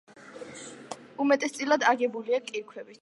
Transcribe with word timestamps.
უმეტესწილად 1.25 1.85
აგებულია 1.93 2.41
კირქვებით. 2.51 2.99